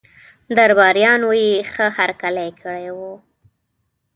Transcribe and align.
درباریانو 0.57 1.29
یې 1.43 1.51
ښه 1.71 1.85
هرکلی 1.97 2.49
کړی 2.61 2.87
وو. 2.97 3.13